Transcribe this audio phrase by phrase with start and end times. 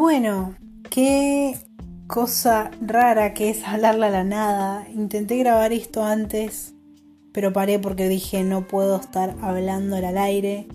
[0.00, 0.54] Bueno,
[0.88, 1.58] qué
[2.06, 4.88] cosa rara que es hablarle a la nada.
[4.94, 6.72] Intenté grabar esto antes,
[7.34, 10.66] pero paré porque dije no puedo estar hablando al aire.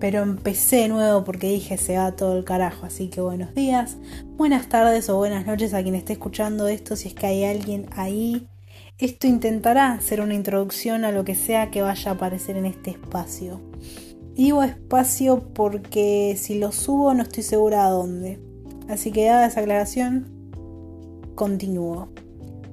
[0.00, 2.84] Pero empecé de nuevo porque dije se va todo el carajo.
[2.84, 3.96] Así que buenos días,
[4.36, 6.96] buenas tardes o buenas noches a quien esté escuchando esto.
[6.96, 8.48] Si es que hay alguien ahí.
[8.98, 12.90] Esto intentará ser una introducción a lo que sea que vaya a aparecer en este
[12.90, 13.60] espacio.
[14.34, 18.53] digo espacio porque si lo subo no estoy segura a dónde.
[18.88, 20.26] Así que dada esa aclaración,
[21.34, 22.08] continúo.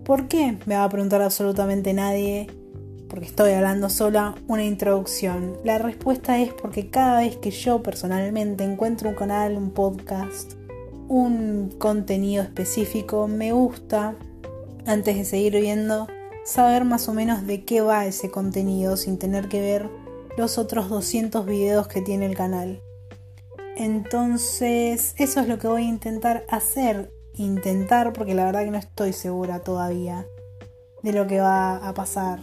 [0.03, 0.57] ¿Por qué?
[0.65, 2.47] Me va a preguntar absolutamente nadie,
[3.07, 5.57] porque estoy hablando sola, una introducción.
[5.63, 10.53] La respuesta es porque cada vez que yo personalmente encuentro un canal, un podcast,
[11.07, 14.15] un contenido específico, me gusta,
[14.85, 16.07] antes de seguir viendo,
[16.45, 19.89] saber más o menos de qué va ese contenido sin tener que ver
[20.37, 22.81] los otros 200 videos que tiene el canal.
[23.81, 27.12] Entonces, eso es lo que voy a intentar hacer.
[27.34, 30.24] Intentar, porque la verdad que no estoy segura todavía
[31.01, 32.41] de lo que va a pasar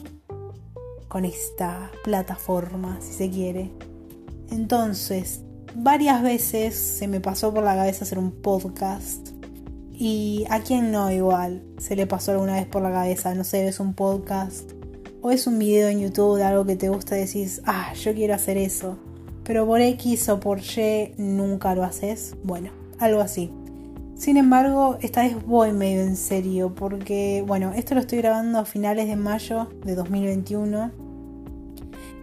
[1.06, 3.70] con esta plataforma, si se quiere.
[4.50, 5.42] Entonces,
[5.77, 9.28] varias veces se me pasó por la cabeza hacer un podcast.
[9.92, 13.69] Y a quien no igual, se le pasó alguna vez por la cabeza, no sé,
[13.69, 14.72] es un podcast
[15.22, 18.12] o es un video en YouTube de algo que te gusta y decís, ah, yo
[18.12, 18.98] quiero hacer eso
[19.48, 22.36] pero por X o por Y nunca lo haces.
[22.44, 23.50] Bueno, algo así.
[24.14, 28.66] Sin embargo, esta vez voy medio en serio porque, bueno, esto lo estoy grabando a
[28.66, 30.91] finales de mayo de 2021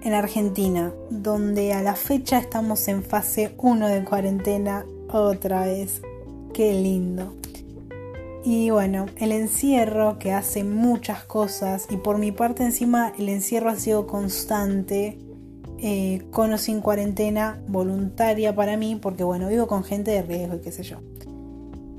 [0.03, 6.03] en Argentina, donde a la fecha estamos en fase 1 de cuarentena otra vez.
[6.53, 7.33] Qué lindo.
[8.43, 13.71] Y bueno, el encierro que hace muchas cosas y por mi parte encima el encierro
[13.71, 15.24] ha sido constante
[15.87, 20.55] eh, con o sin cuarentena voluntaria para mí, porque bueno, vivo con gente de riesgo
[20.55, 20.97] y qué sé yo.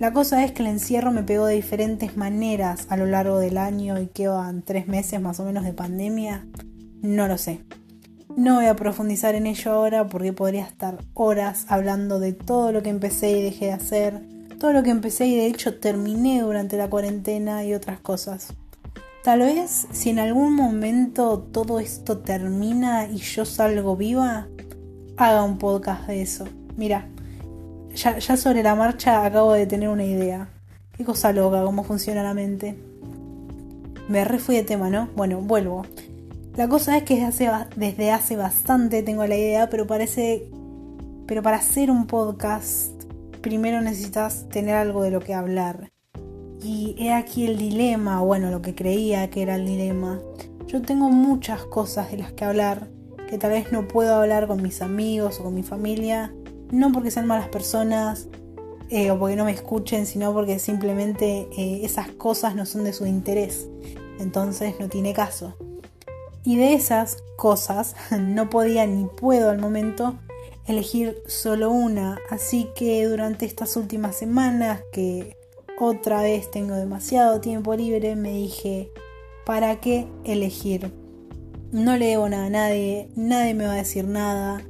[0.00, 3.56] La cosa es que el encierro me pegó de diferentes maneras a lo largo del
[3.56, 6.48] año y que van tres meses más o menos de pandemia.
[7.00, 7.60] No lo sé.
[8.36, 12.82] No voy a profundizar en ello ahora porque podría estar horas hablando de todo lo
[12.82, 14.20] que empecé y dejé de hacer,
[14.58, 18.52] todo lo que empecé y de hecho terminé durante la cuarentena y otras cosas.
[19.26, 24.46] Tal vez si en algún momento todo esto termina y yo salgo viva,
[25.16, 26.44] haga un podcast de eso.
[26.76, 27.08] Mira,
[27.92, 30.48] ya, sobre la marcha acabo de tener una idea.
[30.96, 32.78] Qué cosa loca, cómo funciona la mente.
[34.08, 35.08] Me refui de tema, ¿no?
[35.16, 35.84] Bueno, vuelvo.
[36.54, 40.48] La cosa es que desde hace, desde hace bastante tengo la idea, pero parece.
[41.26, 42.92] Pero para hacer un podcast,
[43.40, 45.90] primero necesitas tener algo de lo que hablar.
[46.66, 50.20] Y he aquí el dilema, bueno, lo que creía que era el dilema.
[50.66, 52.88] Yo tengo muchas cosas de las que hablar
[53.30, 56.34] que tal vez no puedo hablar con mis amigos o con mi familia,
[56.72, 58.26] no porque sean malas personas
[58.90, 62.92] eh, o porque no me escuchen, sino porque simplemente eh, esas cosas no son de
[62.92, 63.68] su interés.
[64.18, 65.54] Entonces no tiene caso.
[66.42, 70.18] Y de esas cosas no podía ni puedo al momento
[70.66, 72.18] elegir solo una.
[72.28, 75.36] Así que durante estas últimas semanas que
[75.78, 78.90] otra vez tengo demasiado tiempo libre, me dije,
[79.44, 80.92] ¿para qué elegir?
[81.72, 84.62] No le debo nada a nadie, nadie me va a decir nada,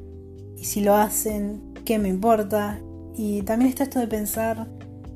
[0.57, 2.81] y si lo hacen, ¿qué me importa?
[3.15, 4.67] Y también está esto de pensar,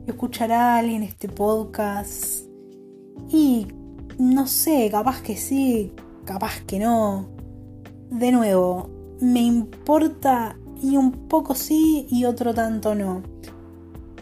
[0.06, 2.44] ¿escuchará alguien este podcast?
[3.28, 3.66] Y
[4.18, 5.92] no sé, capaz que sí,
[6.24, 7.28] capaz que no.
[8.10, 8.90] De nuevo,
[9.20, 13.22] me importa y un poco sí y otro tanto no.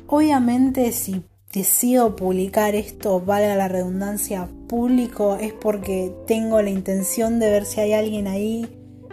[0.06, 7.50] Obviamente si decido publicar esto, valga la redundancia, público, es porque tengo la intención de
[7.50, 8.66] ver si hay alguien ahí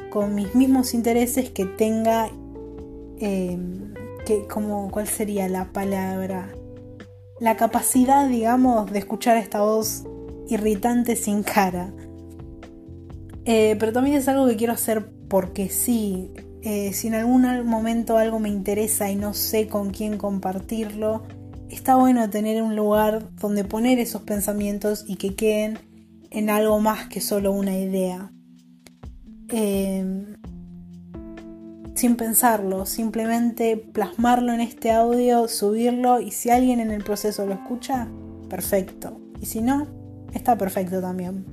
[0.09, 2.29] con mis mismos intereses que tenga,
[3.19, 3.93] em,
[4.25, 6.53] que, como, ¿cuál sería la palabra?
[7.39, 10.05] La capacidad, digamos, de escuchar esta voz
[10.47, 11.93] irritante sin cara.
[13.45, 16.31] Eh, pero también es algo que quiero hacer porque sí.
[16.61, 21.23] Eh, si en algún momento algo me interesa y no sé con quién compartirlo,
[21.69, 25.79] está bueno tener un lugar donde poner esos pensamientos y que queden
[26.31, 28.31] en algo más que solo una idea.
[29.49, 30.35] Em,
[31.95, 37.53] sin pensarlo, simplemente plasmarlo en este audio, subirlo y si alguien en el proceso lo
[37.53, 38.07] escucha,
[38.49, 39.19] perfecto.
[39.41, 39.87] Y si no,
[40.33, 41.45] está perfecto también.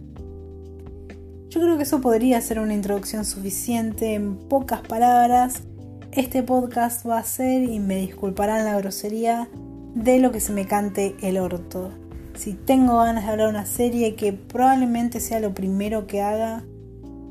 [1.48, 5.62] Yo creo que eso podría ser una introducción suficiente en pocas palabras.
[6.10, 9.48] Este podcast va a ser, y me disculparán la grosería,
[9.94, 11.90] de lo que se me cante el orto.
[12.34, 16.64] Si tengo ganas de hablar de una serie que probablemente sea lo primero que haga,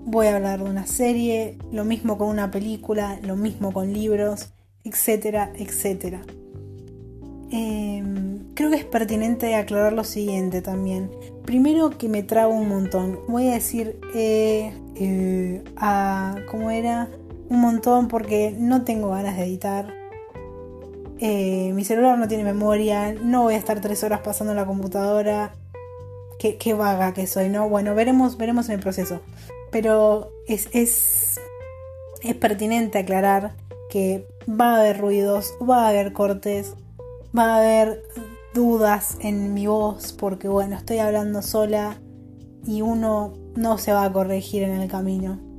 [0.05, 4.53] voy a hablar de una serie, lo mismo con una película, lo mismo con libros,
[4.83, 6.21] etcétera, etcétera.
[7.51, 11.11] Em, creo que es pertinente aclarar lo siguiente también.
[11.45, 13.19] Primero que me trago un montón.
[13.27, 17.09] Voy a decir eh, eh, a, ¿cómo era?
[17.49, 20.00] Un montón porque no tengo ganas de editar.
[21.21, 23.13] Eh, mi celular no tiene memoria.
[23.13, 25.53] No voy a estar tres horas pasando en la computadora.
[26.39, 27.69] Qué, vaga que soy, ¿no?
[27.69, 29.21] Bueno, veremos, veremos en el proceso.
[29.71, 31.39] Pero es, es,
[32.21, 33.53] es pertinente aclarar
[33.89, 36.75] que va a haber ruidos, va a haber cortes
[37.37, 38.03] va a haber
[38.53, 42.01] dudas en mi voz porque bueno, estoy hablando sola
[42.65, 45.50] y uno no se va a corregir en el camino.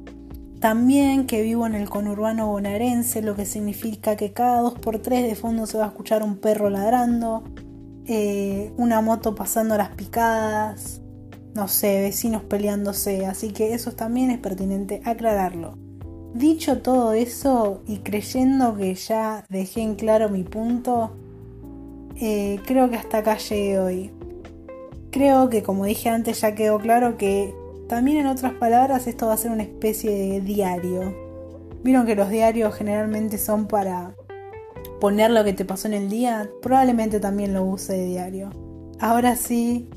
[0.62, 5.24] También que vivo en el conurbano bonaerense, lo que significa que cada dos por tres
[5.28, 7.42] de fondo se va a escuchar un perro ladrando,
[8.06, 11.00] eh, una moto pasando las picadas,
[11.56, 15.76] no sé, vecinos peleándose, así que eso también es pertinente aclararlo.
[16.32, 21.16] Dicho todo eso y creyendo que ya dejé en claro mi punto,
[22.14, 24.12] eh, creo que hasta acá llegué hoy.
[25.10, 27.52] Creo que como dije antes ya quedó claro que
[27.94, 31.14] también en otras palabras esto va a ser una especie de diario.
[31.84, 34.14] Vieron que los diarios generalmente son para
[34.98, 36.48] poner lo que te pasó en el día.
[36.62, 38.48] Probablemente también lo use de diario.
[38.98, 39.90] Ahora sí,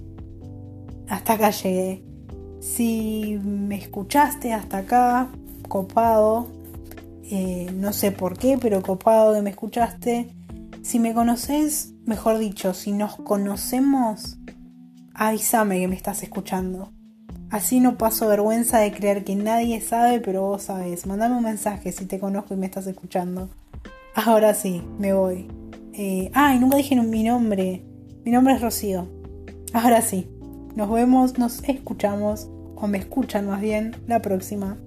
[1.08, 2.04] hasta acá llegué.
[2.60, 5.30] Si me escuchaste hasta acá,
[5.70, 6.48] copado,
[7.32, 10.36] eh, no sé por qué, pero copado que me escuchaste.
[10.84, 14.38] Si me conoces, Mejor dicho, si nos conocemos,
[15.16, 16.95] avísame que me estás escuchando.
[17.50, 21.06] Así no paso vergüenza de creer que nadie sabe, pero vos sabes.
[21.06, 23.50] Mandame un mensaje si te conozco y me estás escuchando.
[24.16, 25.48] Ahora sí, me voy.
[25.94, 27.84] Eh, ay, nunca dije mi nombre.
[28.24, 29.08] Mi nombre es Rocío.
[29.74, 30.28] Ahora sí,
[30.76, 34.78] nos vemos, nos escuchamos, o me escuchan más bien, la próxima.